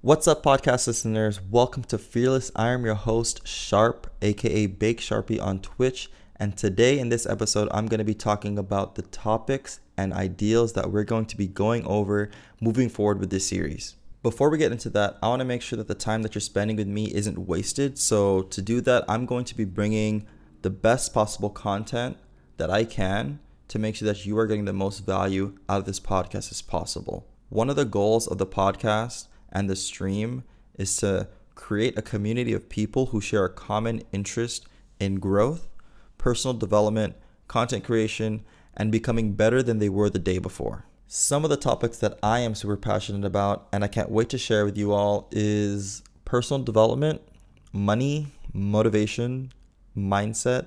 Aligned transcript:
What's 0.00 0.28
up, 0.28 0.44
podcast 0.44 0.86
listeners? 0.86 1.40
Welcome 1.50 1.82
to 1.82 1.98
Fearless. 1.98 2.52
I 2.54 2.68
am 2.68 2.84
your 2.84 2.94
host, 2.94 3.44
Sharp, 3.44 4.06
aka 4.22 4.66
Bake 4.66 5.00
Sharpie 5.00 5.42
on 5.42 5.58
Twitch. 5.58 6.08
And 6.36 6.56
today 6.56 7.00
in 7.00 7.08
this 7.08 7.26
episode, 7.26 7.68
I'm 7.72 7.86
going 7.86 7.98
to 7.98 8.04
be 8.04 8.14
talking 8.14 8.60
about 8.60 8.94
the 8.94 9.02
topics 9.02 9.80
and 9.96 10.12
ideals 10.14 10.74
that 10.74 10.92
we're 10.92 11.02
going 11.02 11.26
to 11.26 11.36
be 11.36 11.48
going 11.48 11.84
over 11.84 12.30
moving 12.60 12.88
forward 12.88 13.18
with 13.18 13.30
this 13.30 13.48
series. 13.48 13.96
Before 14.22 14.48
we 14.50 14.58
get 14.58 14.70
into 14.70 14.88
that, 14.90 15.18
I 15.20 15.30
want 15.30 15.40
to 15.40 15.44
make 15.44 15.62
sure 15.62 15.76
that 15.76 15.88
the 15.88 15.96
time 15.96 16.22
that 16.22 16.32
you're 16.32 16.42
spending 16.42 16.76
with 16.76 16.86
me 16.86 17.12
isn't 17.12 17.48
wasted. 17.48 17.98
So, 17.98 18.42
to 18.42 18.62
do 18.62 18.80
that, 18.82 19.04
I'm 19.08 19.26
going 19.26 19.46
to 19.46 19.56
be 19.56 19.64
bringing 19.64 20.28
the 20.62 20.70
best 20.70 21.12
possible 21.12 21.50
content 21.50 22.18
that 22.56 22.70
I 22.70 22.84
can 22.84 23.40
to 23.66 23.80
make 23.80 23.96
sure 23.96 24.06
that 24.06 24.24
you 24.24 24.38
are 24.38 24.46
getting 24.46 24.64
the 24.64 24.72
most 24.72 25.00
value 25.00 25.58
out 25.68 25.80
of 25.80 25.86
this 25.86 25.98
podcast 25.98 26.52
as 26.52 26.62
possible. 26.62 27.26
One 27.48 27.68
of 27.68 27.74
the 27.74 27.84
goals 27.84 28.28
of 28.28 28.38
the 28.38 28.46
podcast 28.46 29.26
and 29.52 29.68
the 29.68 29.76
stream 29.76 30.44
is 30.78 30.96
to 30.96 31.28
create 31.54 31.98
a 31.98 32.02
community 32.02 32.52
of 32.52 32.68
people 32.68 33.06
who 33.06 33.20
share 33.20 33.44
a 33.44 33.52
common 33.52 34.02
interest 34.12 34.66
in 35.00 35.16
growth, 35.16 35.68
personal 36.16 36.54
development, 36.54 37.16
content 37.48 37.84
creation, 37.84 38.44
and 38.76 38.92
becoming 38.92 39.32
better 39.32 39.62
than 39.62 39.78
they 39.78 39.88
were 39.88 40.08
the 40.08 40.18
day 40.18 40.38
before. 40.38 40.84
Some 41.06 41.42
of 41.42 41.50
the 41.50 41.56
topics 41.56 41.98
that 41.98 42.18
I 42.22 42.40
am 42.40 42.54
super 42.54 42.76
passionate 42.76 43.26
about 43.26 43.66
and 43.72 43.82
I 43.82 43.88
can't 43.88 44.10
wait 44.10 44.28
to 44.30 44.38
share 44.38 44.64
with 44.64 44.76
you 44.76 44.92
all 44.92 45.28
is 45.32 46.02
personal 46.24 46.62
development, 46.62 47.22
money, 47.72 48.28
motivation, 48.52 49.52
mindset, 49.96 50.66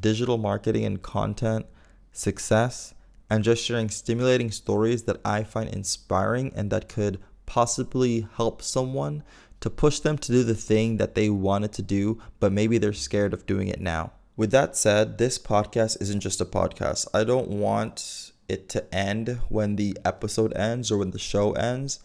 digital 0.00 0.38
marketing 0.38 0.84
and 0.84 1.02
content, 1.02 1.66
success, 2.12 2.94
and 3.30 3.42
just 3.42 3.64
sharing 3.64 3.88
stimulating 3.88 4.50
stories 4.50 5.04
that 5.04 5.20
I 5.24 5.42
find 5.42 5.68
inspiring 5.68 6.52
and 6.54 6.70
that 6.70 6.88
could 6.88 7.18
possibly 7.48 8.28
help 8.36 8.60
someone 8.62 9.24
to 9.60 9.70
push 9.70 9.98
them 9.98 10.18
to 10.18 10.30
do 10.30 10.44
the 10.44 10.54
thing 10.54 10.98
that 10.98 11.14
they 11.14 11.30
wanted 11.30 11.72
to 11.72 11.82
do, 11.82 12.20
but 12.38 12.52
maybe 12.52 12.78
they're 12.78 12.92
scared 12.92 13.32
of 13.32 13.46
doing 13.46 13.66
it 13.66 13.80
now. 13.80 14.12
With 14.36 14.52
that 14.52 14.76
said, 14.76 15.18
this 15.18 15.38
podcast 15.38 16.00
isn't 16.00 16.20
just 16.20 16.40
a 16.40 16.44
podcast. 16.44 17.08
I 17.12 17.24
don't 17.24 17.48
want 17.48 18.32
it 18.48 18.68
to 18.68 18.94
end 18.94 19.40
when 19.48 19.76
the 19.76 19.96
episode 20.04 20.56
ends 20.56 20.92
or 20.92 20.98
when 20.98 21.10
the 21.10 21.18
show 21.18 21.52
ends. 21.52 22.00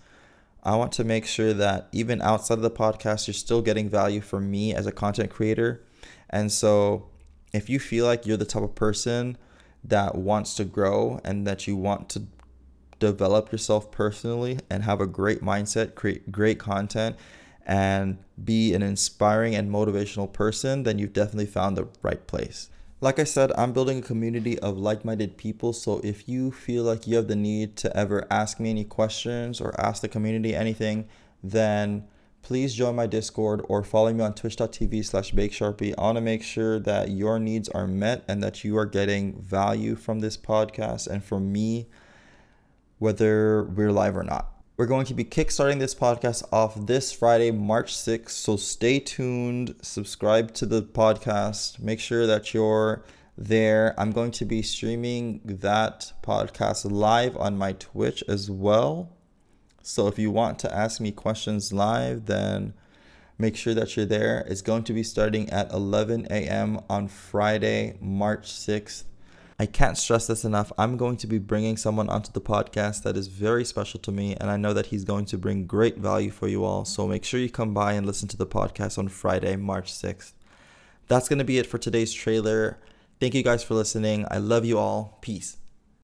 I 0.64 0.78
want 0.78 0.94
to 0.94 1.04
make 1.04 1.26
sure 1.26 1.54
that 1.54 1.90
even 1.92 2.22
outside 2.22 2.58
of 2.58 2.64
the 2.64 2.72
podcast, 2.72 3.28
you're 3.28 3.34
still 3.34 3.62
getting 3.62 3.90
value 3.90 4.22
from 4.22 4.50
me 4.50 4.74
as 4.74 4.88
a 4.88 4.92
content 4.92 5.30
creator. 5.30 5.84
And 6.30 6.52
so, 6.52 7.10
if 7.52 7.70
you 7.70 7.80
feel 7.80 8.06
like 8.06 8.26
you're 8.26 8.38
the 8.38 8.46
type 8.46 8.64
of 8.64 8.74
person 8.74 9.38
that 9.84 10.16
wants 10.16 10.56
to 10.56 10.64
grow 10.64 11.20
and 11.24 11.46
that 11.46 11.68
you 11.68 11.76
want 11.76 12.10
to 12.10 12.24
develop 13.04 13.52
yourself 13.52 13.92
personally 13.92 14.60
and 14.70 14.84
have 14.84 15.02
a 15.02 15.08
great 15.08 15.42
mindset, 15.42 15.96
create 15.96 16.32
great 16.32 16.60
content, 16.60 17.16
and 17.66 18.18
be 18.44 18.74
an 18.74 18.82
inspiring 18.82 19.56
and 19.56 19.72
motivational 19.72 20.32
person, 20.32 20.84
then 20.84 21.00
you've 21.00 21.14
definitely 21.14 21.46
found 21.46 21.78
the 21.78 21.88
right 22.02 22.26
place. 22.28 22.70
Like 23.02 23.20
I 23.20 23.26
said, 23.26 23.52
I'm 23.58 23.74
building 23.74 24.00
a 24.00 24.02
community 24.02 24.58
of 24.60 24.78
like 24.78 25.04
minded 25.04 25.36
people. 25.36 25.74
So 25.74 26.00
if 26.04 26.30
you 26.30 26.52
feel 26.52 26.84
like 26.84 27.06
you 27.06 27.18
have 27.18 27.28
the 27.28 27.36
need 27.36 27.76
to 27.78 27.96
ever 27.96 28.26
ask 28.32 28.60
me 28.60 28.70
any 28.70 28.86
questions 28.86 29.60
or 29.60 29.80
ask 29.80 30.02
the 30.02 30.08
community 30.08 30.56
anything, 30.56 31.10
then 31.44 32.08
please 32.44 32.74
join 32.74 32.96
my 32.96 33.08
Discord 33.08 33.62
or 33.68 33.84
follow 33.84 34.14
me 34.14 34.24
on 34.24 34.34
twitch.tv 34.34 35.04
slash 35.04 35.34
bakesharpie. 35.34 35.94
I 35.98 36.02
want 36.02 36.16
to 36.16 36.22
make 36.22 36.44
sure 36.44 36.80
that 36.80 37.10
your 37.10 37.40
needs 37.40 37.68
are 37.70 37.88
met 37.88 38.24
and 38.28 38.42
that 38.42 38.64
you 38.64 38.78
are 38.78 38.86
getting 38.86 39.42
value 39.42 39.96
from 39.96 40.20
this 40.20 40.38
podcast 40.38 41.08
and 41.08 41.24
from 41.24 41.52
me, 41.52 41.88
whether 43.04 43.66
we're 43.66 43.92
live 43.92 44.16
or 44.16 44.24
not. 44.24 44.50
We're 44.78 44.86
going 44.86 45.06
to 45.08 45.14
be 45.14 45.26
kickstarting 45.26 45.80
this 45.80 45.94
podcast 45.94 46.42
off 46.54 46.86
this 46.88 47.12
Friday, 47.12 47.52
March 47.52 47.94
6th. 47.94 48.30
So 48.30 48.56
stay 48.56 49.00
tuned, 49.00 49.76
subscribe 49.82 50.54
to 50.54 50.66
the 50.66 50.82
podcast, 50.82 51.80
make 51.80 52.00
sure 52.00 52.26
that 52.26 52.54
you're 52.54 53.04
there. 53.38 53.94
I'm 53.98 54.14
going 54.14 54.32
to 54.32 54.46
be 54.46 54.62
streaming 54.62 55.42
that 55.44 56.14
podcast 56.24 56.90
live 56.90 57.36
on 57.36 57.58
my 57.58 57.74
Twitch 57.74 58.24
as 58.30 58.50
well. 58.50 59.10
So 59.82 60.08
if 60.08 60.18
you 60.18 60.32
want 60.32 60.58
to 60.60 60.74
ask 60.74 61.02
me 61.02 61.12
questions 61.12 61.74
live, 61.74 62.28
then 62.28 62.74
make 63.38 63.58
sure 63.58 63.74
that 63.74 63.98
you're 63.98 64.06
there. 64.06 64.46
It's 64.48 64.62
going 64.62 64.86
to 64.86 64.94
be 64.94 65.04
starting 65.04 65.50
at 65.50 65.74
11 65.74 66.28
a.m. 66.30 66.80
on 66.90 67.10
Friday, 67.10 67.98
March 68.00 68.50
6th. 68.50 69.04
I 69.60 69.66
can't 69.68 69.98
stress 69.98 70.28
this 70.28 70.44
enough. 70.44 70.72
I'm 70.78 70.98
going 70.98 71.18
to 71.18 71.28
be 71.28 71.38
bringing 71.38 71.78
someone 71.78 72.10
onto 72.10 72.32
the 72.32 72.42
podcast 72.42 73.04
that 73.04 73.16
is 73.16 73.28
very 73.28 73.64
special 73.64 74.00
to 74.02 74.12
me, 74.12 74.36
and 74.36 74.50
I 74.50 74.58
know 74.58 74.74
that 74.74 74.88
he's 74.88 75.06
going 75.06 75.26
to 75.26 75.38
bring 75.38 75.68
great 75.68 75.98
value 75.98 76.32
for 76.32 76.48
you 76.48 76.64
all. 76.64 76.86
So 76.86 77.08
make 77.08 77.24
sure 77.24 77.40
you 77.40 77.50
come 77.50 77.74
by 77.74 77.94
and 77.94 78.06
listen 78.06 78.28
to 78.30 78.38
the 78.38 78.48
podcast 78.48 78.98
on 78.98 79.10
Friday, 79.10 79.56
March 79.56 79.94
6th. 79.94 80.34
That's 81.08 81.30
going 81.30 81.40
to 81.40 81.46
be 81.46 81.60
it 81.60 81.68
for 81.68 81.78
today's 81.78 82.14
trailer. 82.14 82.80
Thank 83.20 83.36
you 83.36 83.44
guys 83.44 83.64
for 83.64 83.76
listening. 83.76 84.26
I 84.32 84.38
love 84.38 84.66
you 84.66 84.80
all. 84.80 85.18
Peace. 85.22 85.58